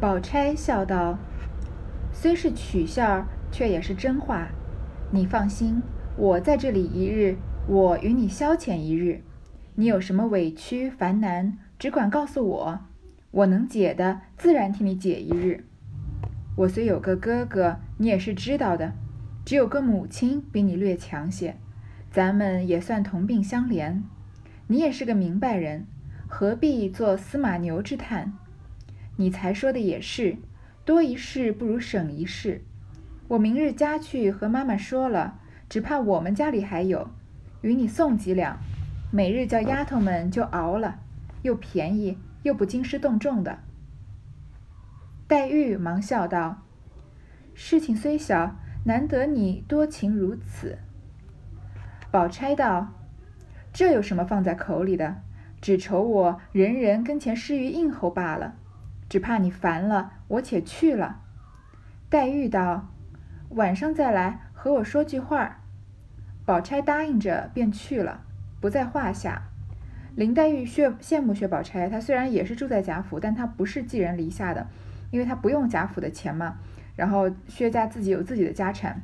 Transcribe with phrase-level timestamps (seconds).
[0.00, 1.18] 宝钗笑道
[2.14, 4.48] ：“虽是取笑，却也是真话。
[5.10, 5.82] 你放心，
[6.16, 7.36] 我在这里一日，
[7.66, 9.22] 我与你消遣一日。
[9.74, 12.80] 你有什么委屈烦难，只管告诉我，
[13.32, 15.64] 我能解的，自然替你解一日。
[16.54, 18.92] 我虽有个哥哥，你也是知道的，
[19.44, 21.56] 只有个母亲比你略强些，
[22.12, 24.00] 咱们也算同病相怜。
[24.68, 25.86] 你也是个明白人，
[26.28, 28.34] 何必做司马牛之叹？”
[29.20, 30.36] 你才说的也是，
[30.84, 32.62] 多一事不如省一事。
[33.26, 37.10] 我明日家去和妈妈说了，只怕我们家里还有，
[37.62, 38.58] 与你送几两，
[39.10, 41.00] 每日叫丫头们就熬了，
[41.42, 43.58] 又便宜又不惊师动众的。
[45.26, 46.62] 黛玉忙笑道
[47.54, 48.54] ：“事情虽小，
[48.84, 50.78] 难得你多情如此。”
[52.12, 52.94] 宝钗道
[53.74, 55.16] ：“这有什么放在口里的？
[55.60, 58.54] 只愁我人人跟前失于应候罢了。”
[59.08, 61.20] 只怕你烦了，我且去了。
[62.10, 62.88] 黛玉道
[63.50, 65.60] ：“晚上再来和我说句话。”
[66.44, 68.22] 宝钗答应着便去了，
[68.60, 69.42] 不在话下。
[70.16, 74.66] 林黛玉羡羡慕薛宝钗，她虽然也是住在贾府，但她不是寄人篱下的，
[75.10, 76.56] 因为她不用贾府的钱嘛。
[76.96, 79.00] 然后薛家自己有自己的家产。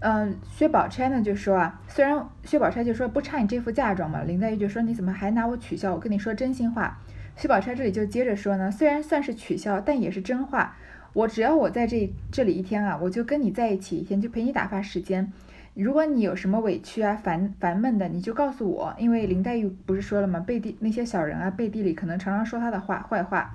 [0.00, 5.94] 嗯，薛宝钗呢就说啊，虽然薛宝钗就说不差你这副嫁妆嘛，林黛玉就说你怎么还拿我取笑？
[5.94, 6.98] 我跟你说真心话。
[7.38, 10.76] 薛宝钗这里就接着说呢，虽然算是取笑，但也是真话。
[11.12, 15.32] 我只要我在这这里一天啊，我就跟你在一起一天，就陪你打发时间。
[15.74, 18.92] 如果你有什么委屈啊、烦烦闷的，你就告诉我。
[18.98, 20.40] 因为林黛玉不是说了吗？
[20.40, 23.54] 背地那些小人啊，背地里可能常常说她的话坏话。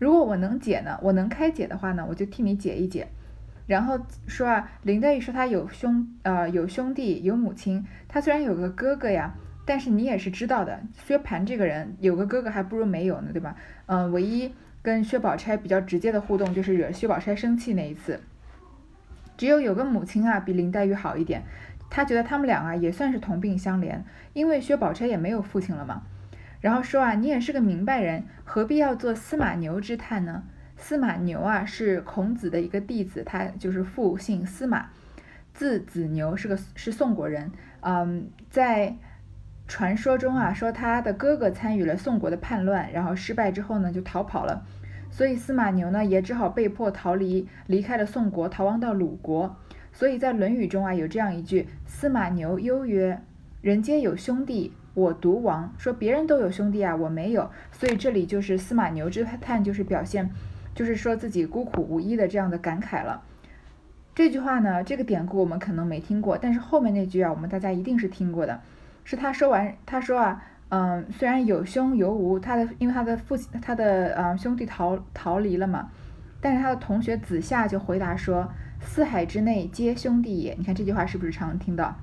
[0.00, 3.06] 如果我能解呢，我能开解的话呢，我就替你解一解。
[3.68, 9.32] 然后说啊，林黛玉说她有兄呃有兄弟有母亲，她虽然有个哥哥呀。
[9.70, 13.54] 但是你也是知道的，薛蟠这个人有个哥哥还不如没有呢，对吧？
[13.86, 18.18] 嗯，唯一跟薛宝钗比较直接的互动就是惹薛宝钗生气那一次。
[19.36, 21.44] 只有有个母亲啊，比林黛玉好一点，
[21.88, 24.00] 她觉得他们俩啊也算是同病相怜，
[24.32, 26.02] 因为薛宝钗也没有父亲了嘛。
[26.60, 30.42] 然后说啊，你也是个明白人，何必要做司马牛之叹呢？
[30.76, 34.86] 司马牛啊是孔子的一个弟子，他就是父姓司马，
[35.54, 37.52] 字子牛，是个是宋国人。
[37.82, 38.96] 嗯，在。
[39.70, 44.66] 传说中啊，说他的哥哥参与了宋国的叛乱，然后失败之后呢，就逃跑了，
[45.12, 49.56] 所以司马牛呢也只好被迫逃离，离开了宋国，逃亡到鲁国。
[49.92, 53.22] 所以在《论语》中啊，有这样一句：“司马牛忧曰：
[53.60, 57.48] 人皆有兄弟，我独亡。”说别人都有兄弟啊，我没有。
[57.70, 60.28] 所以这里就是司马牛之叹，就是表现，
[60.74, 63.22] 就是说自己孤苦无依的这样的感慨了。
[64.16, 68.60] 这句话呢，这个典故我们可能没听过，但是后面那句啊，我们大家一定是听过的。
[69.04, 75.90] 是他说完，他说啊，嗯，虽然有兄有无，他的因为他的父亲，他的呃兄弟逃逃离了嘛，
[76.40, 78.48] 但是他的同学子夏就回答说，
[78.80, 80.54] 四海之内皆兄弟也。
[80.54, 81.96] 你看这句话是不是常听到？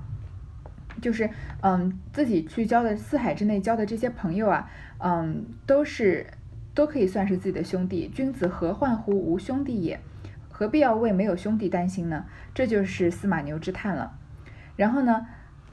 [1.00, 1.30] 就是
[1.62, 6.26] 嗯，自己去交的四海之内交的这些朋友啊，嗯，都是
[6.74, 8.08] 都可以算是自己的兄弟。
[8.08, 9.98] 君子何患乎无兄弟也？
[10.50, 12.26] 何必要为没有兄弟担心呢？
[12.52, 14.18] 这就是司马牛之叹了。
[14.76, 15.26] 然后呢，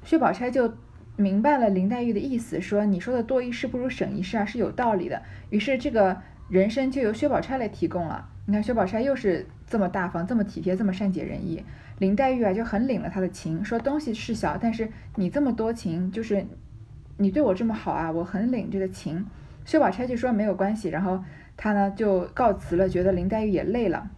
[0.03, 0.74] 薛宝钗就。
[1.18, 5.22] 明白了林黛玉的意思，说你说的多一事不如省一事啊，是有道理的。
[5.50, 6.18] 于是这个
[6.50, 8.28] 人参就由薛宝钗来提供了。
[8.46, 11.64] 你看薛宝钗又是这么大方，这么体贴，这么善解人意。
[12.00, 16.46] 林黛玉啊就很领了他的情，说东西是小，但是你这么多情，就是
[17.18, 19.25] 你对我这么好啊，我很领这个情。
[19.64, 21.24] 薛宝钗就说没有关系，然后
[21.56, 24.12] 他呢就告辞了，觉得林黛玉也累了。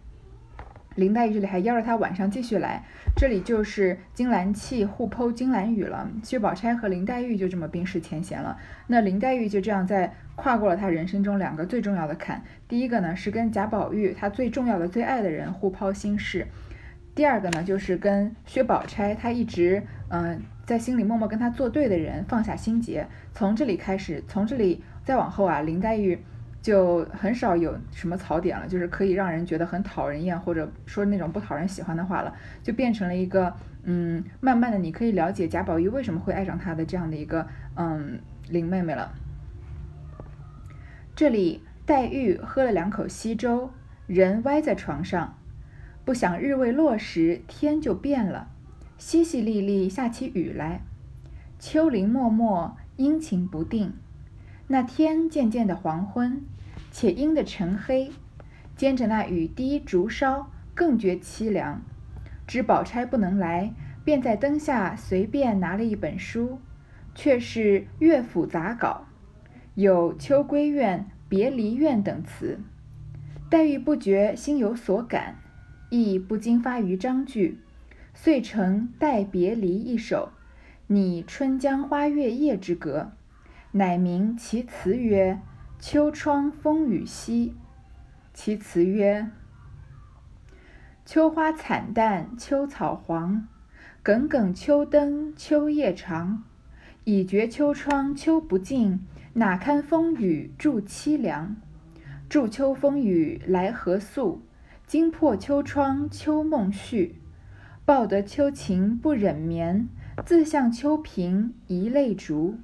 [0.98, 2.82] 林黛玉这里还邀着他晚上继续来，
[3.16, 6.10] 这里就是金兰气互剖金兰语了。
[6.24, 8.58] 薛宝钗和林黛玉就这么冰释前嫌了。
[8.88, 12.42] 那林黛玉就这样在跨过了她人生中两个最重要的坎。
[12.66, 16.42] 第一个呢是跟贾宝玉，她最重要的、最爱的人互剖心事；
[17.14, 23.06] 第二个呢就是跟薛宝钗，她一直嗯在心里默默跟她作对的人放下心结。
[23.32, 26.18] 从这里开始，从这里再往后啊，林黛玉。
[26.60, 37.46] 就很少有什么槽点了，就是可以让人觉得很讨人厌，或者说那种不讨人喜欢的话了，就变成了一个嗯，慢慢的你可以了解贾宝玉为什么会爱上她的这样的一个
[37.76, 38.18] 嗯
[38.48, 39.14] 林妹妹了。
[41.14, 43.70] 这里黛玉喝了两口稀粥，
[44.06, 45.38] 人歪在床上，
[46.04, 48.48] 不想日未落时天就变了，
[48.98, 50.82] 淅淅沥沥下起雨来，
[51.58, 53.94] 秋林漠漠，阴晴不定。
[54.70, 56.42] 那天渐渐的黄昏，
[56.90, 58.10] 且阴的沉黑，
[58.76, 61.80] 兼着那雨滴竹梢，更觉凄凉。
[62.46, 63.72] 知宝钗不能来，
[64.04, 66.60] 便在灯下随便拿了一本书，
[67.14, 69.06] 却是乐府杂稿，
[69.74, 70.98] 有《秋闺怨》
[71.30, 72.60] 《别离怨等词。
[73.48, 75.36] 黛玉不觉心有所感，
[75.88, 77.58] 亦不禁发于章句，
[78.12, 80.28] 遂成《待别离》一首，
[80.88, 83.12] 拟《春江花月夜》之格，
[83.78, 85.34] 乃名其词曰
[85.78, 87.50] 《秋窗风雨夕》。
[88.34, 89.30] 其词曰：
[91.06, 93.46] 秋花惨淡秋草黄，
[94.02, 96.42] 耿耿秋灯秋夜长。
[97.04, 101.54] 已觉秋窗秋不尽，哪堪风雨助凄凉。
[102.28, 104.42] 祝秋风雨来何速？
[104.88, 107.20] 惊破秋窗秋梦绪。
[107.84, 109.88] 报得秋情不忍眠，
[110.26, 112.58] 自向秋屏一泪烛。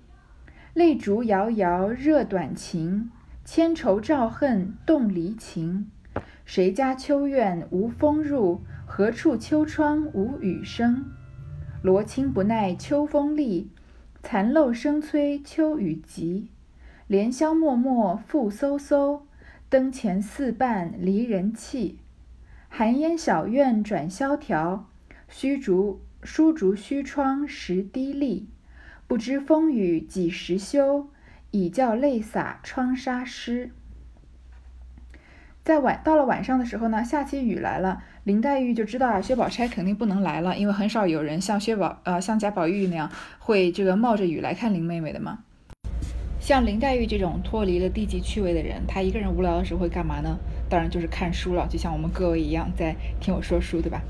[0.75, 3.13] 泪烛遥遥热短情，
[3.45, 5.89] 千愁照恨动离情。
[6.45, 8.61] 谁家秋院无风入？
[8.85, 11.05] 何处秋窗无雨声？
[11.81, 13.71] 罗衾不耐秋风力，
[14.21, 16.49] 残漏声催秋雨急。
[17.07, 19.21] 莲香脉脉复飕飕，
[19.69, 22.01] 灯前似伴离人泣。
[22.69, 24.91] 寒烟小院转萧条，
[25.29, 28.47] 虚竹疏竹虚窗时滴沥。
[29.07, 31.09] 不知风雨几时休？
[31.51, 33.71] 已教泪洒窗纱湿。
[35.63, 38.03] 在晚到了晚上的时候呢，下起雨来了。
[38.25, 45.41] 林黛玉就知道啊，薛宝钗肯定不能来了，因为很少有人像薛宝呃像贾宝玉那样会这个冒着雨来看林妹妹的嘛。
[46.41, 50.37] 像林黛玉这种脱离了低级趣味的人，她一个人无聊的时候会干嘛呢？
[50.69, 54.03] 当然就是看书了，就像我们各位一样在听我说书，对吧？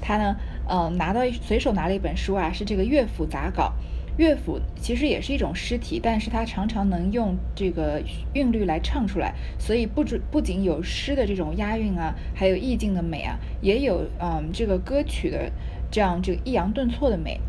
[0.00, 0.36] 她呢，
[0.68, 3.72] 嗯，拿到随手拿了一本书啊，是这个乐府杂稿。
[4.18, 8.02] 乐府其实也是一种诗体，但是它常常能用这个
[8.34, 15.50] 韵律来唱出来，所以不止不仅有诗的这种押韵啊，还有意境的美啊，也有嗯这个歌曲的
[15.90, 17.40] 这样这个抑扬顿挫的美。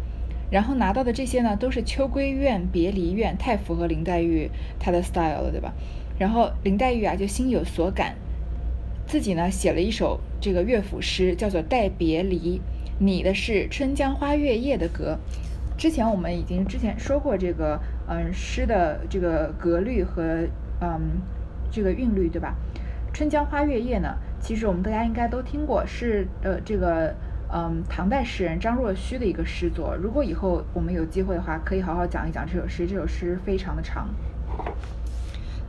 [0.51, 4.49] 然后拿到的这些呢，都是秋闺怨、别离怨，太符合林黛玉
[4.79, 5.73] 她的 style 了，对吧？
[6.17, 8.15] 然后林黛玉啊就心有所感，
[9.07, 12.57] 自己呢写了一首这个乐府诗，叫做《待别离》，
[12.99, 15.17] 拟的是《春江花月夜》的歌。
[15.79, 17.79] 之前我们已经之前说过这个，
[18.09, 20.45] 嗯，诗的这个格律和
[20.81, 21.21] 嗯
[21.71, 22.53] 这个韵律，对吧？
[23.15, 27.15] 《春江花月夜》呢，其实我们大家应该都听过，是呃这个
[27.53, 29.95] 嗯唐代诗人张若虚的一个诗作。
[29.95, 32.85] 如果以后我们有机会的话，可以好好讲一讲这首诗。
[32.85, 34.09] 这首诗非常的长，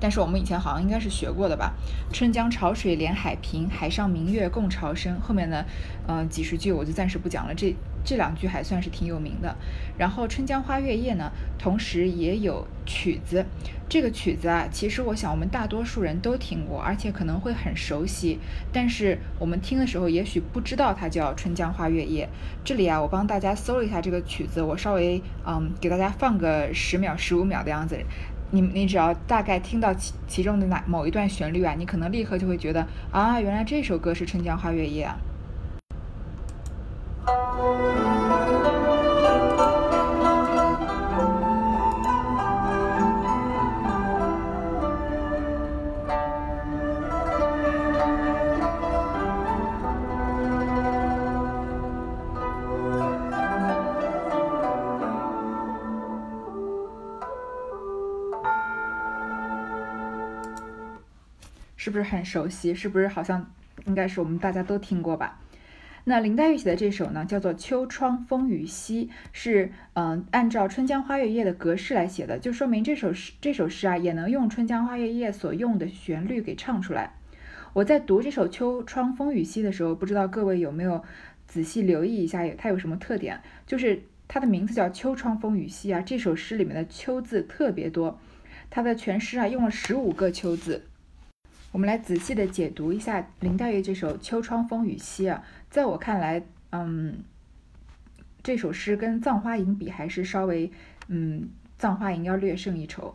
[0.00, 1.72] 但是我们以前好像应该是学过的吧？
[2.12, 5.20] 春江潮水连海平，海上明月共潮生。
[5.20, 5.64] 后面的
[6.08, 7.54] 嗯几十句我就暂时不讲了。
[7.54, 7.72] 这
[8.04, 9.54] 这两句还算是挺有名的，
[9.98, 13.44] 然后《春江花月夜》呢，同时也有曲子。
[13.88, 18.38] 这个曲子啊，其实我想我们大多数人都听过，而且可能会很熟悉。
[18.72, 22.26] 但是我们听的时候，也许不知道它叫《春江花月夜》。
[22.64, 27.98] 这里啊，我帮大家搜了一下这个曲子，我稍微嗯给大家放个十秒、十五秒的样子。
[28.52, 35.16] 你你只要大概听到其其中的哪某一段旋律啊，你可能立刻就会觉得啊，原来这首歌是《春江花月夜》啊。
[61.76, 62.74] 是不是很熟悉？
[62.74, 63.50] 是不是好像
[63.86, 65.40] 应该是我们大家都听过吧？
[66.04, 77.14] 那林黛玉写的这首呢，叫做《秋窗风雨夕》，是嗯按照《春江花月夜》的格式来写的，就说明这首诗这首诗啊也能用《春江花月夜》所用的旋律给唱出来。
[77.72, 81.04] 我在读这首《秋窗风雨夕》的时候，不知道各位有没有
[81.46, 83.40] 仔细留意一下，它有什么特点？
[83.66, 88.18] 就是它的名字叫《秋窗风雨夕》啊，这首诗里面的“秋”字特别多，
[88.70, 90.86] 它的全诗啊用了十五个“秋”字。
[91.72, 97.22] 我们来仔细的解读一下林黛玉这首《秋窗风雨夕》啊，在我看来，嗯，
[98.42, 100.72] 这首诗跟《葬花吟》比，还是稍微，
[101.06, 101.42] 嗯，
[101.78, 103.14] 《葬花吟》要略胜一筹。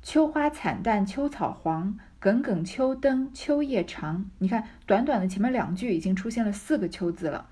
[0.00, 4.30] 秋花惨淡秋草黄，耿耿秋灯秋夜长。
[4.38, 7.46] 你看，短短的前面两句已经出现了四个“秋”字了。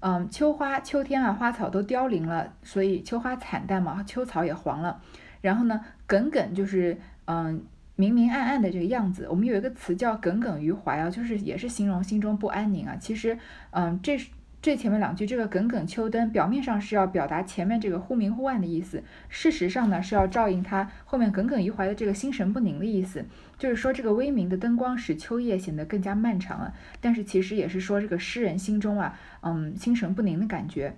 [0.00, 5.00] 嗯，秋花秋天啊，花草都凋零了，所以秋花惨淡嘛，秋草也黄了。
[5.40, 7.64] 然后呢，耿耿就是嗯。
[7.96, 12.94] 明明暗暗的这个样子，我们有一个词叫耿耿于怀啊，就是也是形容心中不安宁啊。
[13.00, 13.38] 其实，
[13.70, 14.20] 嗯，这
[14.60, 23.24] 这前面两句这个耿耿秋灯，表面上是要表达前面这个忽明忽暗的意思，事实上呢是要照应他后面耿耿于怀的这个心神不宁的意思，
[23.58, 26.74] 就是说这个微明的灯光使秋夜显得更加漫长了。
[27.00, 30.96] 但是其实也是说这个诗人心中啊，嗯，心神不宁的感觉。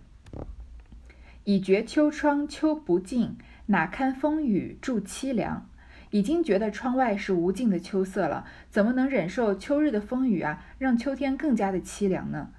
[1.44, 3.36] 已觉秋窗秋不尽，
[3.66, 5.68] 哪堪风雨助凄凉。
[6.10, 10.64] 已经觉得窗外是无尽的秋色了，怎么能忍受秋日的风雨啊？
[10.78, 12.50] 让秋天更加的凄凉呢？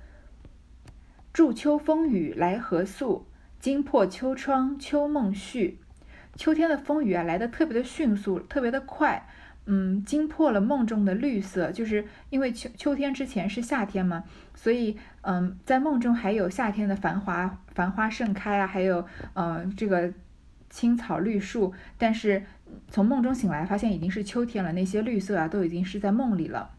[1.34, 3.26] 祝秋风雨来何速？
[3.60, 5.80] 惊破秋窗秋梦续。
[6.36, 9.28] 秋天的风雨啊，来的特别的迅速，特别的快。
[9.72, 14.24] 嗯，惊破了梦中的绿色，就是因为秋秋天之前是夏天嘛，
[14.56, 20.12] 所以嗯，在梦中还有夏天的繁华，繁花盛开啊，还有嗯这个
[20.72, 22.44] 青草绿树，但是
[22.90, 26.72] 从梦中醒来，发现已经是秋天了，那些绿色啊都已经是在梦里了。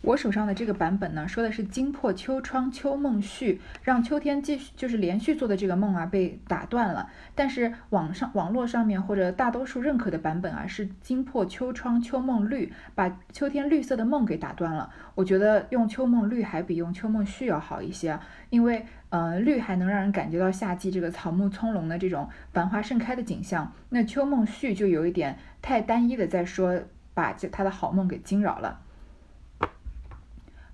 [0.00, 7.08] 我手上的这个版本呢，说的是惊破秋窗秋梦续，让秋天继续就是连续做的这个梦啊被打断了。
[7.36, 14.90] 但是网上网络上面或者大多数认可的版本啊，是惊破秋窗秋梦绿，把秋天绿色的梦给打断了。
[15.14, 18.18] 我觉得用秋梦绿还比用秋梦续要好一些，
[18.50, 26.80] 因为呃绿还能让人感觉到夏季这个草木葱茏的这种繁花盛开的景象，那秋梦续就有一点太单一的在说
[27.12, 28.80] 把这他的好梦给惊扰了。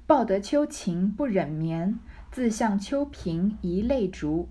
[0.07, 1.99] 报得秋晴不忍眠，
[2.31, 4.49] 自向秋屏移泪烛。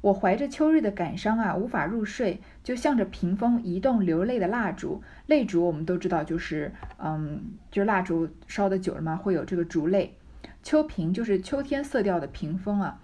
[0.00, 5.02] 我怀着秋日的感伤啊，无法入睡，就向着屏风移动流泪的蜡烛。
[5.26, 10.14] 泪烛我们都知道，就是嗯，就蜡烛烧的久了嘛，会有这个烛泪。
[10.62, 13.00] 秋屏就是秋天色调的屏风啊，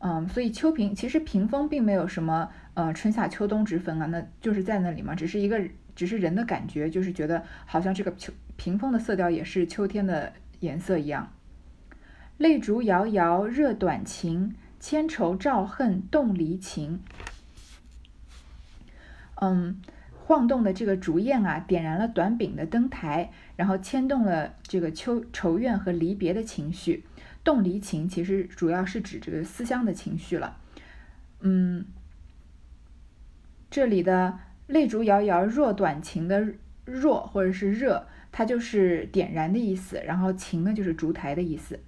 [0.00, 5.58] 嗯，所以秋屏其实屏风并没有什么呃春夏秋冬之分啊，那就是在那里嘛，只是一个
[5.94, 10.34] 只是人的感觉，就是觉得好像这个秋屏风的色调也是秋天的。
[10.60, 11.32] 颜色一样，
[12.36, 17.00] 泪烛摇摇热短情，千愁照恨动离情。
[19.36, 19.80] 嗯，
[20.12, 27.06] 晃动的这个烛焰啊，点燃了短柄的灯台，然后牵动了这个秋愁怨和离别的情绪。
[27.44, 30.56] 动离情其实主要是指这个思乡的情绪了。
[31.40, 31.84] 嗯，
[33.70, 36.54] 这里的泪烛摇摇若短情的
[36.84, 38.06] 若或者是热。
[38.32, 41.80] 它就是点燃的意思，然后晴呢就是烛台的意思。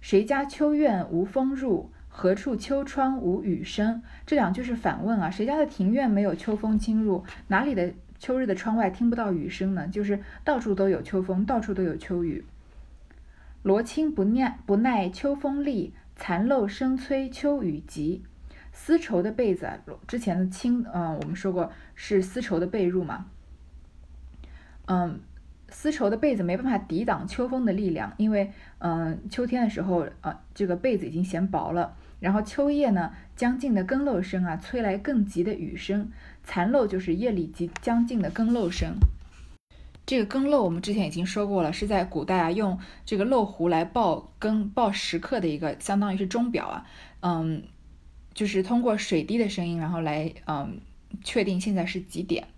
[0.00, 1.90] 谁家秋院无风入？
[2.08, 4.00] 何处秋窗无雨声？
[4.24, 7.24] 这两句是反问啊，谁家的庭院没有秋风侵入？
[7.48, 9.88] 哪里的秋日的窗外听不到雨声呢？
[9.88, 12.44] 就是到处都有秋风，到处都有秋雨。
[13.62, 18.22] 罗衾不耐不耐秋风力，残漏声催秋雨急。
[18.72, 19.68] 丝绸的被子，
[20.06, 23.26] 之前的青，嗯，我们说过是丝绸的被褥嘛，
[24.86, 25.20] 嗯。
[25.72, 31.96] 丝绸的被子没办法抵挡秋风的力量，因为，嗯，秋天的时候，呃，这个被子已经嫌薄了。
[32.18, 36.10] 然后秋夜呢，将近的更漏声啊，催来更急的雨声。
[36.42, 38.96] 残漏就是夜里即将近的更漏声。
[40.10, 42.76] 这个更漏我们之前已经说过了，是在古代啊，用
[43.06, 46.84] 这个漏壶来报更报时刻的一个，相当于是钟表啊，
[47.20, 47.62] 嗯，
[48.34, 50.80] 就是通过水滴的声音，然后来，嗯，
[51.22, 52.48] 确定现在是几点。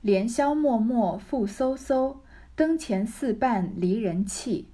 [0.00, 2.16] 连宵默默复飕飕，
[2.56, 4.66] 灯前似伴离人泣。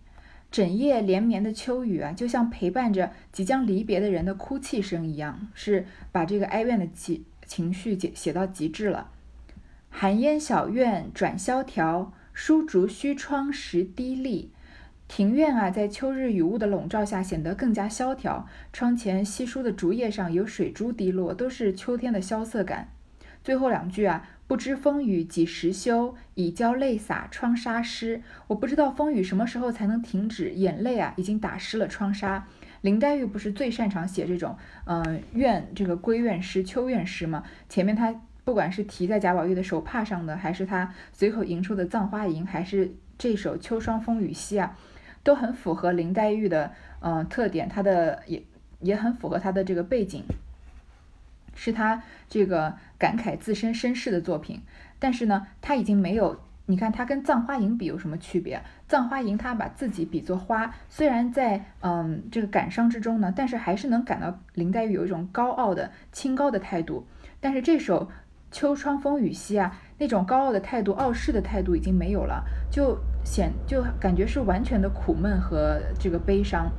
[0.53, 9.11] 整夜连绵的秋雨啊，就像陪伴着即将离别的人的哭泣声一样，是把这个哀怨的情情绪写写到极致了。
[9.91, 14.51] 寒烟小院转萧条，疏竹虚窗时低立。
[15.07, 18.47] 庭院啊，在秋日雨雾的笼罩下，显得更加萧条。
[18.73, 22.89] 窗前稀疏的竹叶上有水珠滴落，都是秋天的萧瑟感。
[23.45, 24.29] 最后两句啊。
[24.47, 28.21] 不知风雨几时休，已教泪洒窗纱湿。
[28.49, 32.49] 我不知道风雨什么时候才能停止，眼泪啊已经打湿了窗纱。
[32.81, 34.57] 林黛玉不是最擅长写这种，
[34.87, 37.45] 嗯，怨这个闺怨诗、秋怨诗吗？
[37.69, 38.13] 前面她
[38.51, 44.77] 不管是提在贾宝玉的手帕上的，还是他随口吟出的《葬花吟》，还是这首《秋霜风雨夕》啊，
[45.23, 47.69] 都很符合林黛玉的，嗯，特点。
[47.69, 48.43] 她的也
[48.81, 50.25] 也很符合她的这个背景。
[51.55, 54.61] 是她这个感慨自身身世的作品，
[54.99, 58.57] 但是呢，她已经没有，你看她跟《葬花吟》比有什么区别？
[58.89, 67.07] 《葬花吟》她把自己比作花，虽然在嗯这个感伤之中呢，但是还是能感到林黛玉有一种高傲的清高的态度。
[67.43, 68.05] 但是这首
[68.51, 76.71] 《秋窗风雨夕》啊，那种高傲的态度、傲世的态度已经没有了，就显就感觉是完全的苦闷和这个悲伤，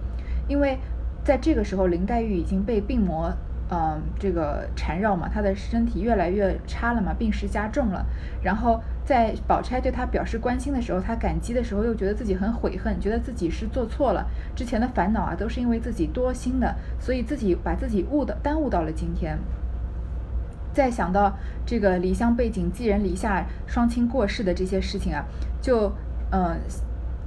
[0.47, 0.77] 因为
[1.23, 3.31] 在这个时候，林黛玉已经被病魔。
[3.73, 8.05] 嗯，这个缠绕嘛，她的身体越来越差了嘛，病势加重了。
[8.43, 19.39] 然后在宝钗对她表示关心的时候，她感激的时候，又觉得自己很悔恨，觉得自己是做错了，之前的烦恼啊，都是因为自己多心的，所以自己把自己误的耽误到了今天。
[20.73, 21.35] 再想到
[21.65, 25.23] 这个离乡背井、寄人篱下、双亲过世的这些事情啊，
[25.61, 25.91] 就
[26.31, 26.57] 嗯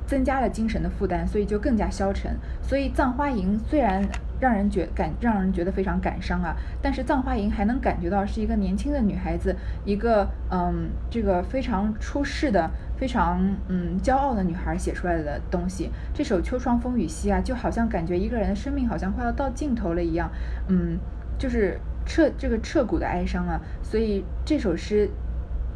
[0.07, 2.37] 增加了精神的负担，所以就更加消沉。
[2.63, 4.03] 所以《葬花吟》虽然。
[4.41, 6.55] 让人觉感让人觉得非常感伤啊。
[6.83, 9.55] 但是葬花吟还能感觉到是一个年轻的女孩子，
[9.87, 15.89] 一个嗯这个非常出世的、非常嗯骄傲的女孩写出来的东西。
[16.13, 20.29] 这首《秋霜风雨夕》啊，就好像感觉一个人的生命好像快要到尽头了一样，
[20.69, 20.99] 嗯，
[21.39, 23.61] 就是彻这个彻骨的哀伤啊。
[23.83, 25.09] 所以这首诗，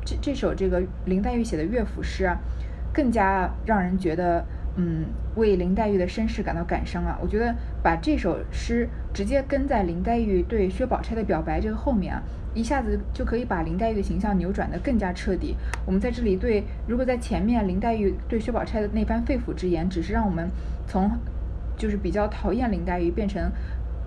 [0.04, 2.38] 这这首这个林黛玉写的乐府诗啊，
[2.92, 4.44] 更加让人觉得。
[4.80, 7.18] 嗯，为林黛玉的身世感到感伤啊！
[7.20, 12.22] 我觉得把这首诗直接跟在林黛玉对薛宝钗的表白这个后面啊，
[12.54, 15.56] 一下子就可以把林黛玉的形象扭转的更加彻底。
[15.84, 20.48] 我们在这里对，如果在前面林黛玉对薛宝钗的那番肺腑之言，只是让我们
[20.86, 21.10] 从
[21.76, 23.50] 就是比较讨厌林黛玉变成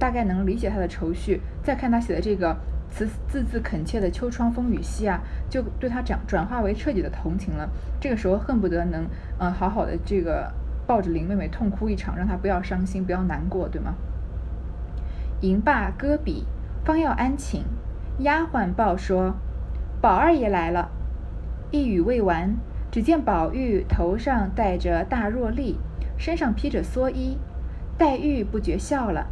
[0.01, 2.57] 大概能理解他的愁绪，再看他写的这个
[2.89, 7.69] 词字字恳切的“秋窗风雨夕”啊，就对他转转化为彻底的同情了。
[7.99, 9.05] 这个时候恨不得能
[9.37, 10.51] 嗯好好的这个。
[10.87, 13.93] 抱着林妹妹痛哭一场，让她不要伤心，不要难过，对吗？
[15.39, 16.45] 吟罢歌笔，
[16.83, 17.61] 方要安寝，
[18.19, 19.35] 丫鬟报说
[20.01, 20.89] ：“宝二爷来了。”
[21.71, 22.57] 一语未完，
[22.91, 25.77] 只见宝玉头上戴着大箬笠，
[26.17, 27.37] 身上披着蓑衣。
[27.97, 29.27] 黛玉不觉笑了：“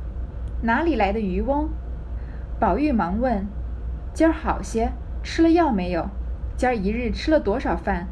[0.61, 1.69] 哪里来的渔翁？”
[2.59, 3.45] 宝玉忙问
[4.13, 4.91] ：“今儿好些？
[5.23, 6.09] 吃了药没有？
[6.57, 8.07] 今儿一日吃了多少饭？”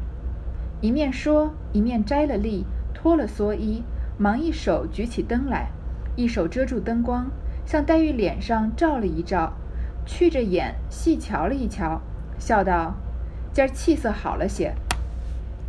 [0.80, 2.64] 一面说，一面摘了笠。
[3.00, 3.84] 脱了蓑衣，
[4.18, 5.68] 忙一手举起灯来，
[6.16, 7.30] 一手遮住灯光，
[7.64, 9.52] 向黛玉脸上照了一照，
[10.04, 12.00] 觑着眼细瞧了一瞧，
[12.40, 12.94] 笑道
[13.54, 14.74] ：“今儿气色好了些。”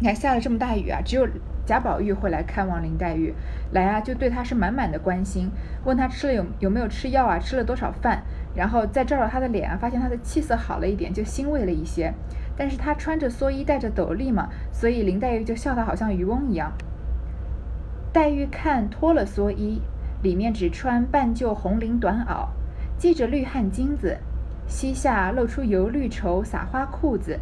[0.01, 1.27] 你看下了这么大雨啊，只有
[1.69, 3.31] 贾宝玉会来看望林黛玉，
[3.73, 5.51] 来啊就对她是满满的关心，
[5.85, 8.23] 问她吃了有有没有吃药啊，吃了多少饭，
[8.55, 12.11] 然后再照照她的脸啊，发现她的气色好了一点，就欣慰了一些。
[12.57, 16.73] 但是她穿着蓑衣，戴着斗笠嘛，所以林黛玉就笑得好像渔翁一样。
[18.11, 19.79] 黛玉看脱了蓑衣，
[20.23, 22.47] 里面只穿半旧红绫短袄，
[22.97, 24.17] 系着绿汗巾子，
[24.65, 27.39] 膝下露出油绿绸撒花裤子，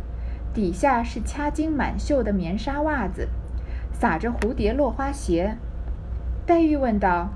[0.54, 3.30] 底下是掐金满绣的棉纱袜子，
[4.00, 5.58] 撒着蝴蝶落花鞋。
[6.46, 7.30] 黛玉问道：“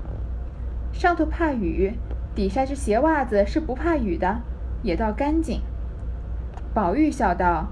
[0.94, 1.94] 上头怕雨，
[2.36, 4.42] 底下这鞋袜子是不怕雨的，
[4.82, 5.60] 也倒干净。”
[6.72, 7.66] 宝玉笑道：“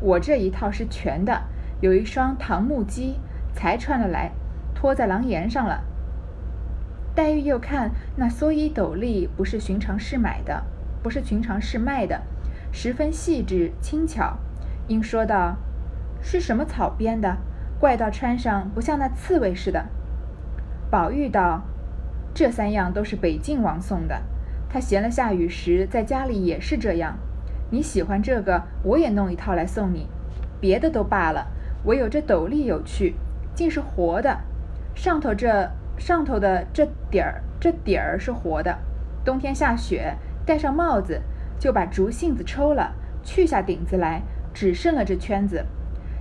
[0.00, 1.42] 我这一套是全的，
[1.80, 3.14] 有一双唐木屐，
[3.54, 4.30] 才穿了来。”
[4.74, 5.82] 拖在廊檐上了。
[7.14, 10.62] 黛玉又看那蓑衣斗笠，不是寻常市买的，
[11.02, 12.22] 不是寻常市卖的，
[12.70, 14.36] 十分细致轻巧，
[14.86, 15.56] 应说道
[16.22, 17.38] ：“是什么草编的？
[17.78, 19.86] 怪到穿上不像那刺猬似的。”
[20.90, 21.62] 宝玉道
[22.34, 24.22] ：“这三样都是北静王送的，
[24.68, 27.16] 他闲了下雨时在家里也是这样。
[27.70, 30.08] 你喜欢这个，我也弄一套来送你。
[30.60, 31.46] 别的都罢了，
[31.84, 33.14] 唯有这斗笠有趣，
[33.54, 34.38] 竟是活的。”
[34.96, 38.76] 上头这上头的这底儿，这底儿是活的。
[39.24, 41.20] 冬天下雪，戴上帽子，
[41.58, 45.64] 就把竹杏子抽了，去下顶子来，只剩了这圈子。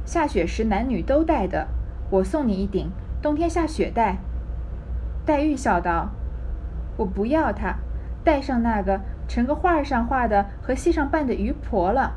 [0.08, 1.68] 下雪时男女都戴的。
[2.10, 2.90] 我送你一顶，
[3.22, 4.20] 冬天下雪戴。
[5.26, 6.12] 黛玉笑道
[6.96, 7.76] ：“我不要它，
[8.24, 12.16] 戴上那个成个画上画的和戏上扮的渔婆了。”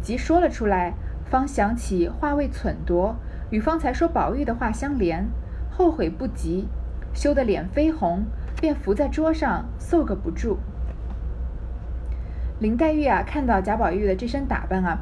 [0.00, 0.94] 即说了出来，
[1.28, 3.16] 方想起话未忖夺，
[3.50, 5.28] 与方才说宝玉的话相连。
[5.72, 6.68] 后悔不及，
[7.12, 8.24] 羞得脸绯红，
[8.60, 10.58] 便伏在桌上，嗽个不住。
[12.60, 15.00] 林黛玉啊，看到贾宝玉的这身打扮啊，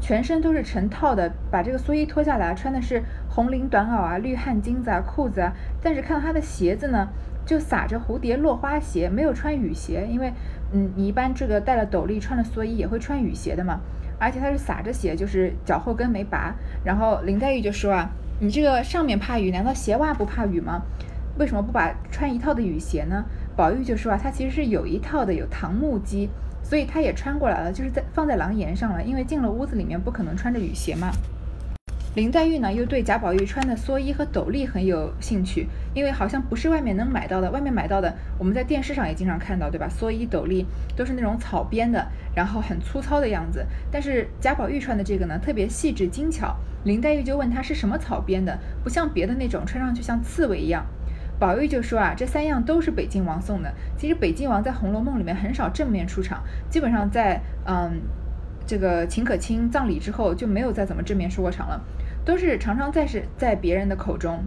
[0.00, 5.52] 全身都是成套的，把这个蓑衣脱下来，穿的是红绫短袄啊，绿汗巾子啊，裤子啊。
[5.82, 7.08] 但是看到他的鞋子呢，
[7.44, 10.32] 就撒着蝴蝶落花鞋，没有穿雨鞋，因为
[10.72, 13.80] 嗯，你一般这个戴了斗笠，穿了蓑衣也会穿雨鞋的嘛。
[14.18, 16.54] 而且他是撒着鞋，就是脚后跟没拔。
[16.84, 18.10] 然后林黛玉就说啊。
[18.38, 20.82] 你这个上面怕雨，难道鞋袜不怕雨吗？
[21.38, 23.24] 为什么不把穿一套的雨鞋呢？
[23.56, 26.28] 宝玉就说啊，他其实是有一套的，有唐木屐，
[26.62, 29.02] 所以他也穿过来了，就是在放在廊檐上了。
[29.02, 31.10] 因为进了屋子里面不可能穿着雨鞋嘛。
[32.14, 39.88] 林黛玉呢，又对贾宝玉穿的蓑衣和斗笠很有兴趣，因为好像不是外面能买到的，外面买到的我们在电视上也经常看到，对吧？
[39.88, 43.64] 蓑衣斗笠都是那种草编的，然后很粗糙的样子。
[43.90, 46.54] 但是贾宝玉穿的这个呢，特别细致精巧。
[46.84, 50.86] 林黛玉就问他是什么草编的，不像别的那种穿上去像刺猬一样。
[51.38, 53.72] 宝玉就说啊，这三样都是北静王送的。
[53.96, 58.00] 其实北静王在《红楼梦》里面很少正面出场，基本上在嗯
[58.66, 61.80] 这个秦可卿葬礼之后就没有再怎么正面出过场了，
[62.24, 64.42] 都是常常在是在别人的口中，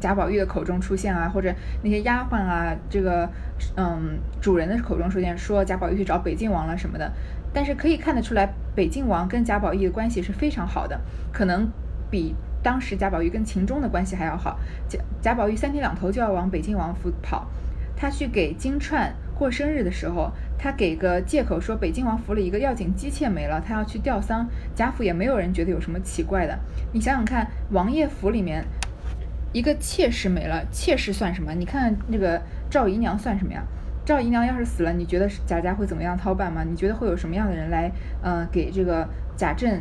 [0.00, 3.28] 贾宝玉的口中出现啊，或者那些丫鬟啊，这个
[3.76, 7.12] 嗯主人的口中出现，说贾宝玉去找北静王了什么的。
[7.52, 11.00] 但是可以看得出来，北静王跟贾宝玉的关系是非常好的，
[11.32, 11.66] 可能
[12.10, 12.34] 比
[12.66, 14.58] 当时贾宝玉跟秦钟的关系还要好。
[14.88, 17.46] 贾贾宝玉三天两头就要往北京王府跑，
[17.96, 24.48] 他去给金钏过生日的时候，他给个借口说北京王府里一个要紧姬妾没了，他要去吊丧。
[24.74, 26.58] 贾府也没有人觉得有什么奇怪的。
[26.92, 28.64] 你想想看，王爷府里面
[29.52, 31.54] 一个妾室没了，妾室算什么？
[31.54, 33.62] 你看那个赵姨娘算什么呀？
[34.04, 36.64] 赵姨娘要是死了，你觉得贾家会怎么样操办吗？
[36.68, 39.80] 你觉得会有什么样的人来，呃，给这个贾政，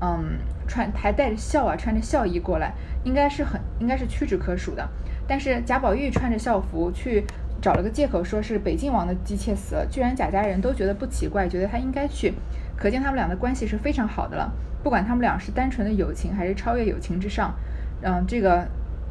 [0.00, 2.72] 嗯，穿还带着孝啊，穿着孝衣过来，
[3.04, 4.88] 应该是很，应该是屈指可数的。
[5.26, 7.24] 但是贾宝玉穿着孝服去
[7.60, 12.32] 找了个借口，说是北静王的姬妾死了，居然贾家人都觉得不奇怪，觉得他应该去，
[12.76, 14.52] 可见他们俩的关系是非常好的了。
[14.82, 17.52] 不管他们俩是单纯的友情，还是超越友情之上，
[18.00, 18.66] 嗯，这个，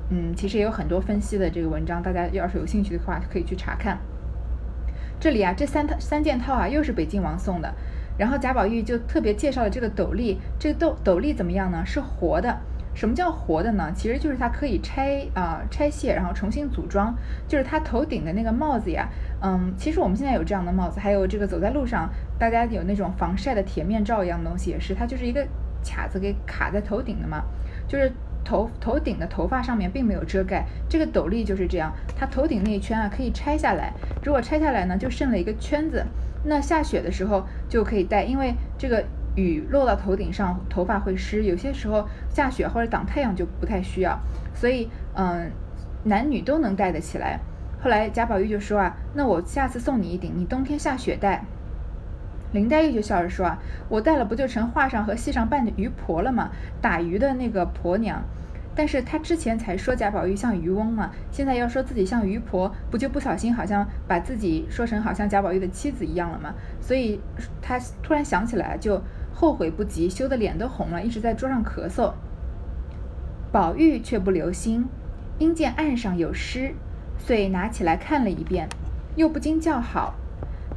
[0.10, 3.98] 嗯，其实也有很多分析的这个文章，大家要是有兴趣的话，可以去查看。
[5.20, 7.74] 这里啊，这三套三件套啊，又是北静王送的。
[8.18, 11.84] 然后贾宝玉就特别介绍了这个斗笠，这个斗斗笠怎么样呢？
[11.86, 12.58] 是活的。
[12.94, 13.92] 什么叫活的呢？
[13.96, 17.14] 其实就是它可以拆啊拆卸，然后重新组装。
[17.48, 19.08] 就是它头顶的那个帽子呀，
[19.42, 25.46] 嗯，其实我们现在有这样的帽子，还有这个走在路上，大家有那种防晒的铁面罩一样的东西，也是它就是一个
[25.84, 27.44] 卡子给卡在头顶的嘛，
[27.88, 28.12] 就是。
[28.46, 33.92] 头头顶的头发上面并没有遮盖，这个斗笠就是这样，它头顶那一圈啊可以拆下来，
[34.24, 36.06] 如果拆下来呢就剩了一个圈子，
[36.48, 39.04] 那下雪的时候就可以戴，因为这个
[39.36, 44.18] 雨落到头顶上，头发会湿，有些时候下雪或者挡太阳就不太需要，
[44.54, 45.52] 所以嗯，
[46.06, 47.40] 男女都能戴得起来。
[47.84, 51.44] 后来贾宝玉就说啊，那我下次送你一顶，你冬天下雪戴。
[52.54, 56.50] 林黛玉就笑着说啊，我戴了不就成画上和戏上扮的鱼婆了吗？
[56.82, 58.24] 打鱼的那个婆娘。
[58.78, 66.54] 但是他之前才说贾宝玉像渔翁嘛，现在要说自己像渔婆，不就不小心好像把自己说成好像贾宝玉的妻子一样了吗？
[66.80, 67.20] 所以
[67.60, 69.02] 他突然想起来，就
[69.34, 72.14] 后悔不及，羞得脸都红了，一直在桌上咳嗽。
[73.52, 74.86] 宝玉却不留心，
[75.40, 76.76] 因见案上有诗，
[77.18, 78.70] 遂拿起来看了一遍，
[79.16, 80.14] 又不禁叫好。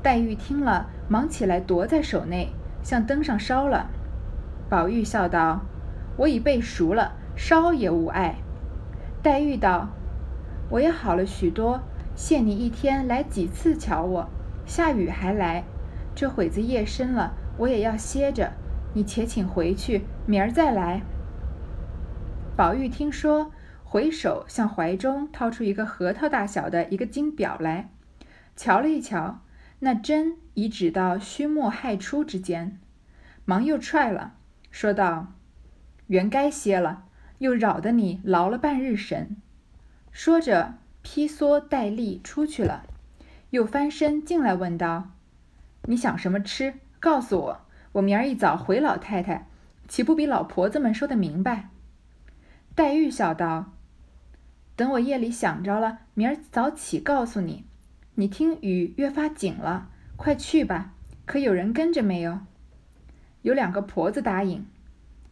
[0.03, 2.49] 黛玉听了，忙起来夺在手内，
[2.83, 3.91] 向灯上烧了。
[4.71, 5.61] 宝玉笑道
[6.17, 8.37] ：“我已背熟了。”烧也无碍。
[9.23, 9.90] 黛玉道
[10.71, 11.81] ：“我也好了许多，
[12.14, 14.29] 谢你一天来几次瞧我。
[14.66, 15.64] 下雨还来，
[16.14, 18.53] 这会子夜深了，我也要歇着。
[18.95, 21.03] 你且请回去，明儿再来。”
[22.57, 23.53] 宝玉听说，
[23.85, 27.90] 回首向怀中掏出一个核桃大小的一个金表来，
[28.55, 29.40] 瞧了一瞧，
[29.81, 32.79] 那针已指到虚末亥初之间，
[33.45, 34.35] 忙又踹了，
[34.71, 35.33] 说道
[36.09, 37.05] ：“原该歇了。”
[37.40, 39.37] 又扰得你劳了半日神，
[40.12, 42.85] 说着披蓑戴笠出去了，
[43.48, 45.12] 又翻身进来问道
[45.88, 46.74] ：“你想什么吃？
[46.98, 47.61] 告诉我，
[47.92, 49.48] 我明儿一早回老太太，
[49.88, 51.70] 岂不比老婆子们说的明白？”
[52.76, 53.72] 黛玉笑道
[54.76, 57.64] ：“等我夜里想着了，明儿早起告诉你。
[58.16, 60.92] 你听雨越发紧了，快去吧。
[61.24, 62.40] 可有人跟着没有？”
[63.40, 64.66] 有两个婆子答应：“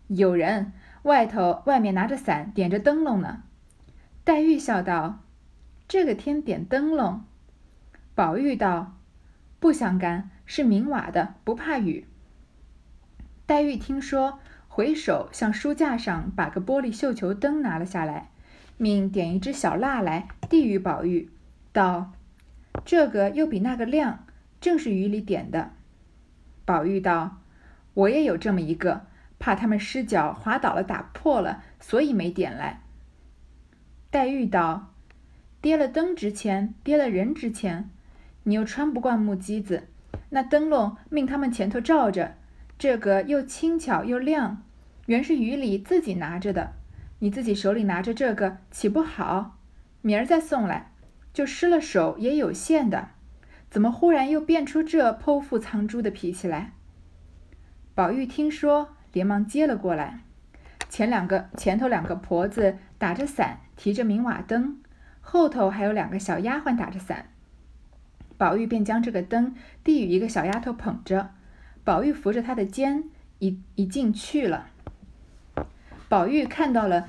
[0.09, 0.73] 有人。”
[1.09, 3.43] 外头外面拿着伞，点着灯笼呢。
[4.25, 5.21] 黛玉笑道
[5.89, 7.25] ：“这个天点灯笼。”
[8.15, 8.99] 宝玉道
[9.59, 12.07] ：“不相干，是明瓦的，不怕雨。”
[13.47, 18.29] 黛玉听说，回首向书架上把个玻璃绣球灯拿了下来，
[18.77, 21.31] 命点一支小蜡来，递与宝玉，
[21.73, 22.13] 道
[22.85, 24.27] ：“这个又比那个亮，
[24.61, 25.71] 正是雨里点的。”
[26.67, 27.39] 宝玉道
[27.95, 29.07] ：“我也有这么一个。”
[29.39, 32.83] 怕他们失脚滑倒了，打破了，所以没点来。
[34.11, 34.95] 黛玉道
[35.61, 37.91] ：“跌了灯值钱，跌了人值钱。
[38.45, 39.89] 你又穿不惯木屐子，
[40.31, 42.37] 那灯笼命他们前头照着，
[42.79, 44.63] 这个又轻巧又亮，
[45.07, 46.73] 原是雨里自己拿着的。
[47.19, 49.59] 你自己手里拿着这个，岂不好？
[50.01, 50.93] 明儿再送来，
[51.35, 53.11] 就失了手也有限的。
[53.71, 56.73] 怎么忽然又变出这剖腹藏珠的脾气来？”
[57.95, 58.95] 宝玉听说。
[59.13, 60.21] 连忙接了过来，
[60.89, 64.79] 前两个前头两个婆子打着伞，提着明瓦灯，
[65.21, 67.27] 后头还有两个小丫鬟打着伞。
[68.37, 71.31] 宝玉便将这个灯递与一个小丫头捧着，
[71.85, 73.05] 宝玉扶着她的肩，
[73.39, 74.67] 一一进去了。
[76.09, 77.09] 宝玉看到了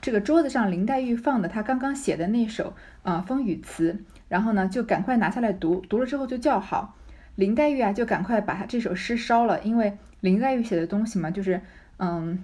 [0.00, 6.96] 这个桌子上林黛玉放的她刚刚写的那首啊风雨词，然后呢就赶快拿下来读，读了之后就叫好。
[7.36, 9.96] 林黛玉啊就赶快把她这首诗烧了，因为。
[10.24, 11.60] 林黛玉写的东西嘛，就是
[11.98, 12.42] 嗯，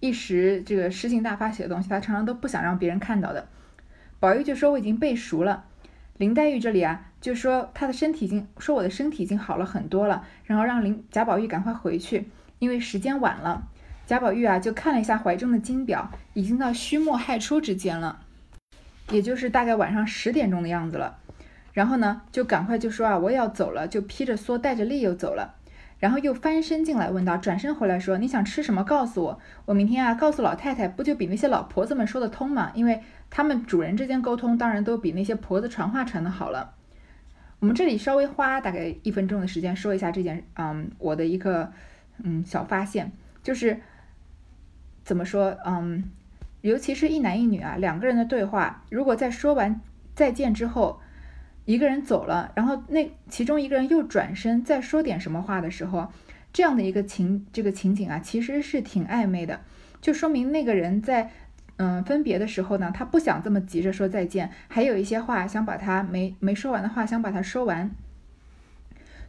[0.00, 3.46] 一时这个诗性大发写的东西，她常常都不想让别人看到的。
[4.18, 5.64] 宝玉就说我已经背熟了。
[6.16, 13.68] 林黛玉这里啊，就说她的身体已经说我的身体已经好了很多了，然后让林贾宝玉赶快回去，因为时间晚了。
[14.06, 18.20] 贾宝玉啊，就看了一下怀中的金表，已经到戌末亥初之间了，
[19.10, 21.18] 也就是大概晚上十点钟的样子了。
[21.74, 25.56] 然后呢，就赶快就说啊，我也要走了，就披着蓑带着笠又走了。
[26.00, 28.82] 然后又翻身进来问道，转身回来说，你想吃什么？
[28.82, 32.72] 告诉我，我明天啊告诉老太太，不就比那些老婆子们说得通吗？
[32.74, 36.72] 因为他们主人之间沟通，当然都比那些婆子传话传的好了。
[37.58, 41.70] 我们这里稍微花大概一分钟的时间说一下这件，嗯，我的一个
[42.24, 43.78] 嗯小发现，就是
[45.04, 46.10] 怎么说，嗯，
[46.62, 49.78] 尤其是一男一女啊两个人的对话，如果在说完
[50.14, 50.98] 再见之后。
[51.70, 56.08] 一个人走了，然后那其中一个人又转身再说点什么话的时候，
[56.52, 59.60] 这样的一个情这个情景啊，其实是挺暧昧的，
[60.00, 61.30] 就说明那个人在
[61.76, 67.88] 嗯分别的时候呢，他不想这么急着说再见，还有一些话想把他没没说完的话想把它说完。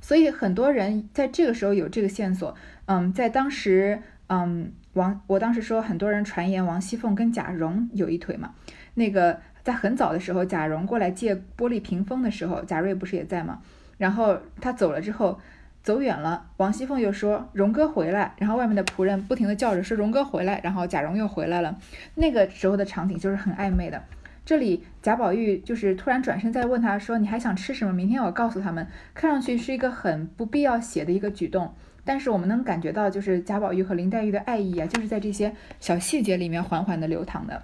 [0.02, 2.56] 所以很多人在这个时候有这个线索，
[2.88, 8.56] 嗯，在当时，嗯，王我当时说很多人传言王熙凤跟贾蓉有一腿嘛，
[8.96, 9.40] 那个。
[9.64, 13.62] 在很早的时候，贾蓉过来借玻璃屏风的时候，贾瑞不是也在吗？
[13.98, 15.40] 然后他走了之后，
[15.84, 21.78] 走远了，王熙凤又说：“荣哥回来。”然后外面的仆人不停地叫着说：“荣哥回来。”然后贾蓉又回来了。
[22.16, 24.04] 那个时候的场景就是很暧昧的。
[24.44, 27.94] 这里贾宝玉就是突然转身再问他说：“你还想吃什么？
[27.94, 31.72] 明天我告诉他们。”看上去是一个很不必要写的一个举动，
[32.04, 37.62] 但是我们能感觉到，就是贾宝玉和林黛玉的爱意啊，就是在这些小细节里面缓缓的流淌的。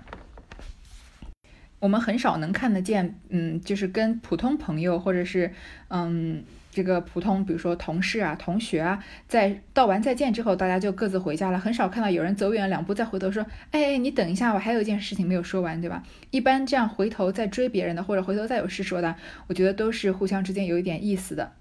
[1.79, 5.53] 我们很少能看得见，嗯，就是跟普通朋友或者是，
[5.89, 11.59] 嗯，这个普通，比如说同事啊、同学啊，在道完再见之后，大家就各自回家了。
[11.59, 21.51] 很少看到有人走远两步再回头说：“哎哎，你等一下，我还有一件事情没有说完，对吧？”一般这样回头再追别人的，或者回头再有事说的，我觉得都是互相之间有一点意思的。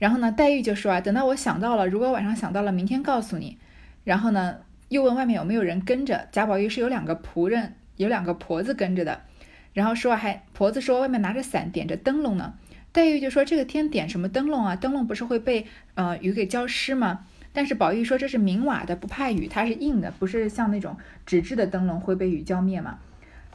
[0.00, 3.58] 然后呢，黛玉就说啊：“等到我想到了，如果晚上想到了，明天告诉你。”
[4.02, 4.56] 然后呢，
[4.88, 6.28] 又问外面有没有人跟着。
[6.32, 7.74] 贾宝玉是有两个仆人。
[7.96, 9.20] 有两个婆子跟着的，
[9.72, 12.54] 然后说还婆子说外面拿着伞点着灯笼呢。
[12.92, 14.76] 黛玉就说这个天点什么灯笼啊？
[14.76, 17.26] 灯笼不是会被呃雨给浇湿吗？
[17.52, 22.98] 但是宝玉说这是明瓦的，不怕雨，它是硬的，不是像那种纸质的灯笼会被雨浇灭嘛。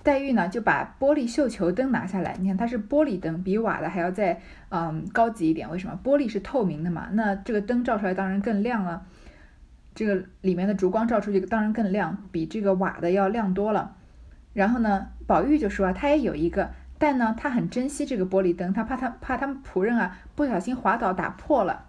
[0.04, 5.70] 黛玉呢就把玻璃绣球灯拿下来，你看它是玻璃灯，比瓦的还要再嗯高级一点。
[5.70, 5.98] 为什么？
[6.04, 9.06] 玻璃是透明的嘛，那这个灯照出来当然更亮了，
[9.96, 13.96] 这个里面的烛光照出去当然更亮，比这个瓦的要亮多了。
[14.54, 21.86] 然后呢，宝玉就说啊他也有一个，但呢，他很珍惜这个玻璃灯，他怕他怕他们仆人啊不小心滑倒打破了。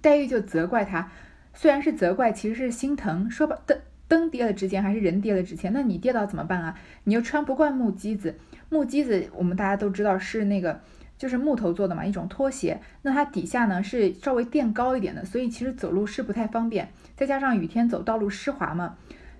[0.00, 1.10] 黛玉就责怪他，
[1.54, 5.72] 虽然是责怪，其实是心疼，说吧，灯灯跌了值钱还是人跌了值钱？
[5.72, 6.78] 那你跌倒怎么办啊？
[7.04, 8.36] 你又穿不惯木屐子，
[8.68, 10.80] 木屐子我们大家都知道是那个
[11.16, 18.96] 就是木头做的嘛，一种拖鞋，那它底下呢是稍微垫高一点的，所以其实走路是不太方便，再加上雨天走道路湿滑嘛，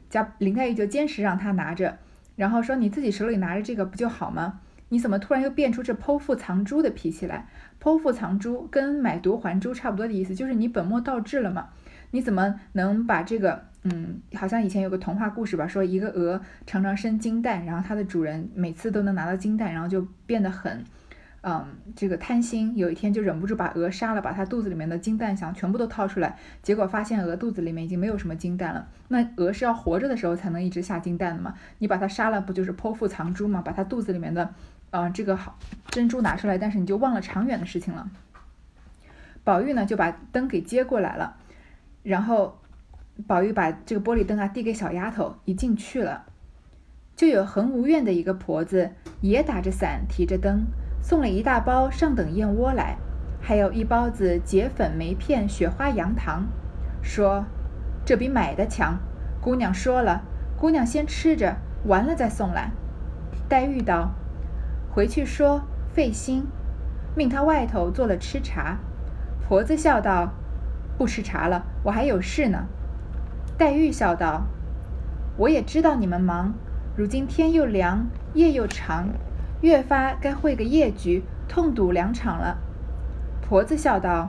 [0.09, 1.99] 加林黛玉就坚持让他拿着。
[2.37, 4.61] 然后说你自己手里拿着这个不就好吗？
[4.91, 7.49] 你怎么突然又变出这剖腹藏珠的脾气来？
[7.83, 11.69] 剖腹藏珠跟买椟还珠差不多的意思，就是你本末倒置了嘛？
[12.13, 20.85] 你怎么能把这个，嗯，好像以前有个童话故事吧，说一个鹅常常生金蛋，然后它的主人每次都能拿到金蛋，然后就变得很。
[21.47, 21.63] 嗯，
[21.95, 28.89] 这个贪心有一天就忍不住把鹅杀了，把它肚子里面的金蛋想全部都掏出来，结果发现鹅肚子里面已经没有什么金蛋了。
[29.09, 31.53] 那鹅是要活着的时候才能一直下金蛋的嘛？
[31.81, 33.61] 你把它杀了，不就是剖腹藏珠吗？
[33.61, 34.55] 把它肚子里面的，
[34.89, 35.59] 呃，这个好
[35.91, 38.09] 珍珠拿出来，但是你就忘了长远的事情了。
[39.45, 41.37] 宝玉呢就把灯给接过来了，
[42.03, 42.59] 然后
[43.27, 46.25] 宝玉把这个玻璃灯啊递给小丫头，一进去了，
[47.15, 50.65] 就有恒无怨的一个婆子也打着伞，提着灯。
[51.05, 52.97] 送了一大包上等燕窝来，
[53.39, 56.47] 还有一包子结粉梅片雪花羊糖，
[57.03, 57.45] 说
[58.07, 58.99] 这比买的强。
[59.39, 60.23] 姑娘说了，
[60.57, 62.71] 姑娘先吃着，完了再送来。
[63.51, 64.13] 黛玉道
[64.91, 65.61] ：“回去说
[65.93, 66.47] 费心，
[67.15, 68.79] 命他外头做了吃茶。”
[69.47, 70.33] 婆子笑道
[70.97, 72.65] ：“不吃茶了，我还有事呢。”
[73.59, 74.47] 黛玉笑道
[75.37, 76.55] ：“我也知道你们忙，
[76.97, 79.11] 如今天又凉，夜又长。”
[79.65, 82.59] 越发该会个夜局，痛赌两场了。
[83.41, 84.29] 婆子笑道：“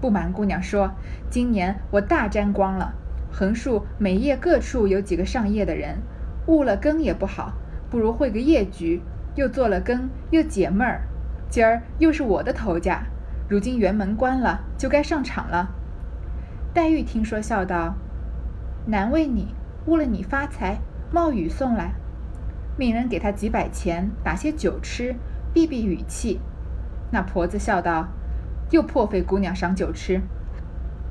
[0.00, 0.92] 不瞒姑娘说，
[1.28, 2.94] 今年我大沾光了。
[3.32, 5.98] 横竖每夜各处有几个上夜的人，
[6.46, 7.54] 误了更也不好，
[7.90, 9.02] 不如会个夜局，
[9.34, 11.02] 又做了更，又解闷儿。
[11.50, 13.02] 今儿又是我的头家，
[13.48, 15.70] 如今辕门关了，就该上场了。”
[16.72, 17.96] 黛玉听说，笑道
[18.86, 20.78] ：“难为你，误了你发财，
[21.10, 21.94] 冒雨送来。”
[22.76, 25.14] 命人给他几百钱，打些酒吃，
[25.52, 26.40] 避避雨气。
[27.10, 28.08] 那婆子笑道
[28.72, 30.20] ：“又破费姑娘赏酒吃。”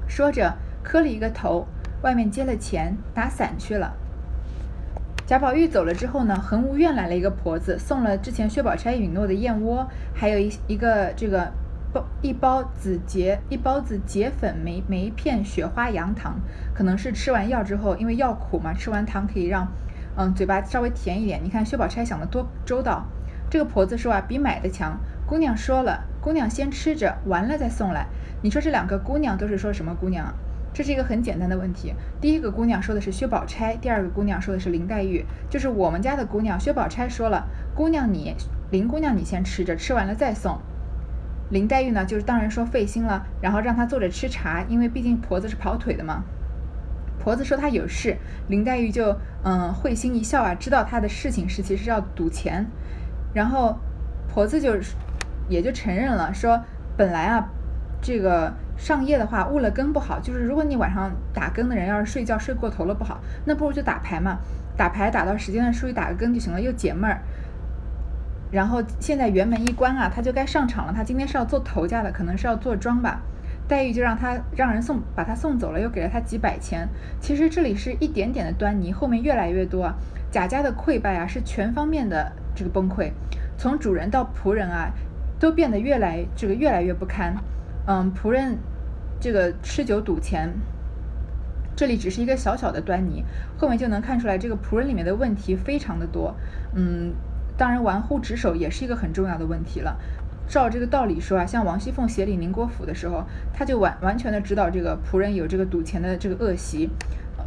[0.07, 1.67] 说着，磕了一个头，
[2.01, 3.93] 外面接了钱，打伞去了。
[5.27, 11.53] 贾宝玉走了之后呢，恒芜院来了一个婆子，送了之前薛宝钗允诺的燕窝，还有一一个这个
[11.93, 16.39] 包一包子结一包子结粉梅梅片雪花羊糖，
[16.73, 19.65] 可能是吃完药之后，因为药苦嘛，吃完糖可以让
[20.15, 21.39] 嗯嘴巴稍微甜一点。
[21.43, 23.05] 你看薛宝钗想的多周到，
[23.49, 24.99] 这个婆子说啊，比买的强。
[25.25, 28.07] 姑娘说了，姑娘先吃着，完了再送来。
[28.41, 30.33] 你说这两个姑娘都是说什么姑娘？
[30.73, 31.93] 这是一个很简单的问题。
[32.21, 36.59] 第一个姑娘说的是薛宝钗，第二个姑娘说的是林黛玉，就是我们家的姑娘。
[36.59, 37.45] 薛宝钗说了，
[37.75, 38.35] 姑娘你
[38.71, 40.59] 林姑娘你先吃着，吃完了再送。
[41.49, 46.23] 林黛玉呢，就是当然说费心了，然后让她坐着吃茶，因为毕竟婆子是跑腿的嘛。
[47.21, 52.65] 婆子说她有事，林黛玉就嗯会心一笑啊，知道她的事情是其实要赌钱，
[53.33, 53.77] 然后
[54.33, 54.75] 婆子就。
[55.49, 56.63] 也就承认了，说
[56.95, 57.49] 本来啊，
[58.01, 64.37] 这个上夜的话误了更不好，就是如果你晚上打更的人要是睡觉睡过头了不好，那不如就打牌嘛，
[64.77, 67.19] 打牌打到时间的出去打个更就行了，又解闷儿。
[68.49, 70.93] 然后现在辕门一关啊，他就该上场了。
[70.95, 73.19] 他今天是要做头家的，可能是要做庄吧。
[73.71, 76.85] 黛玉就让他让人送把他送走了，又给了他几百钱。
[77.21, 79.93] 其实这里是一点点的端倪，后面越来越多。
[80.29, 83.11] 贾家的溃败啊，是全方面的这个崩溃，
[83.57, 84.91] 从主人到仆人啊。
[85.39, 87.35] 都变得越来这个越来越不堪，
[87.87, 88.59] 嗯，仆人
[89.19, 90.47] 这个吃酒赌钱，
[91.75, 93.25] 这里只是一个小小的端倪，
[93.57, 96.35] 后面就能看出来这个仆人里面的问题非常的多，
[96.75, 97.11] 嗯，
[97.57, 99.99] 当然玩忽职守也是一个很重要的问题了。
[100.51, 106.89] 照这个道理说啊，像王熙凤协理宁国府的时候，他就完完全的知道这个仆人有这个赌钱的这个恶习，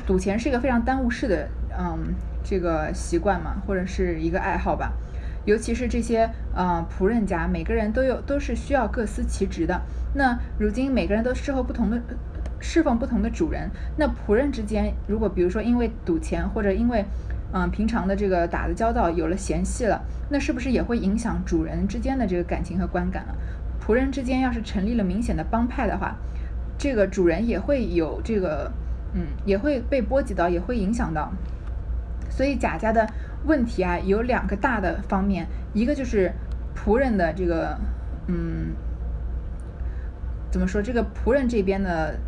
[0.07, 1.47] 赌钱是一个非常耽误事的，
[1.79, 4.90] 嗯，这个习惯嘛，或者是一个爱好吧。
[5.45, 9.83] 尤其是这些呃仆人家，每个人都有都是需要各司其职的。
[10.14, 12.01] 那如今每个人都侍候不同的
[12.59, 17.05] 侍奉不同的主人，那仆人之间如果比如说因为赌钱或者因为
[17.55, 23.35] 嗯平常的这个打的交道有了嫌隙了，那是不是也会影响主人之间的这个感情和观感了？
[23.81, 26.17] 仆人之间要是成立了明显的帮派的话，
[26.77, 28.71] 这个主人也会有这个
[29.14, 31.33] 嗯也会被波及到，也会影响到。
[32.29, 33.09] 所以贾家的。
[33.47, 36.33] 问题啊，有两个大的方面，一个就是
[36.75, 37.79] 仆人的这个，
[38.27, 38.73] 嗯，
[40.51, 40.81] 怎么说？
[40.81, 42.19] 这个仆人这边的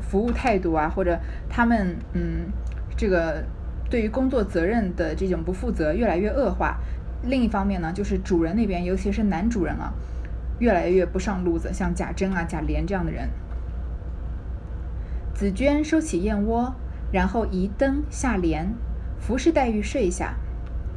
[0.00, 1.18] 服务态度啊，或者
[1.50, 2.46] 他们嗯，
[2.96, 3.44] 这个
[3.88, 6.78] 对于工作责任的这种不负责越来越恶化。
[7.22, 9.92] 另一方面呢，就是主人那边，尤其是男主人啊，
[10.58, 13.28] 越来越不上路子，像贾珍啊、贾琏这样的人。
[15.34, 16.74] 紫鹃收起燕窝，
[17.12, 18.72] 然后移灯下帘。
[19.18, 20.34] 服侍黛玉睡下，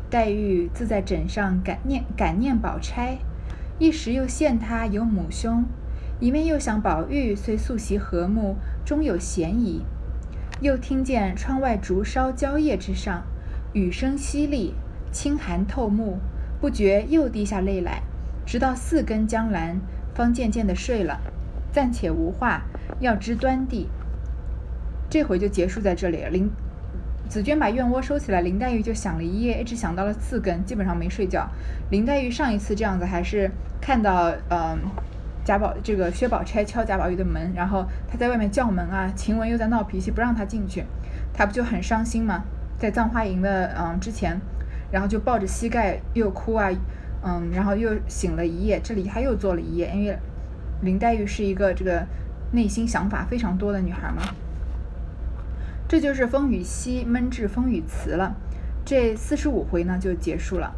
[0.09, 3.17] 黛玉自在枕上感念感念宝钗，
[3.79, 5.63] 一时又羡她有母兄，
[6.19, 9.83] 一面又想宝玉虽素习和睦，终有嫌疑。
[10.61, 13.23] 又听见窗外竹梢蕉叶之上，
[13.73, 14.73] 雨声淅沥，
[15.11, 16.19] 清寒透目，
[16.59, 18.01] 不觉又滴下泪来。
[18.45, 19.77] 直到四更将阑，
[20.13, 21.21] 方渐渐的睡了。
[21.71, 22.63] 暂且无话，
[22.99, 23.87] 要知端地。
[25.09, 26.29] 这回就结束在这里了。
[26.29, 26.49] 林。
[27.29, 31.47] 紫鹃把燕窝收起来，林黛玉就想了一夜，一直想到了四更，基本上没睡觉。
[31.91, 34.79] 林黛玉上一次这样子，还是看到嗯
[35.43, 40.83] 贾宝这个薛宝钗敲贾宝玉的门，然后他在外面叫门啊，晴雯又在闹脾气不让他进去，
[41.33, 42.43] 他不就很伤心吗？
[42.77, 44.39] 在葬花吟的嗯之前，
[44.91, 46.69] 然后就抱着膝盖又哭啊，
[47.23, 50.17] 嗯，然后又醒了一夜，这里他又坐了一夜，因为
[50.81, 52.05] 林黛玉是一个这个
[52.51, 54.21] 内心想法非常多的女孩嘛。
[55.87, 58.35] 这就是风雨夕闷至风雨辞了，
[58.85, 60.73] 这四十五回呢就结束了。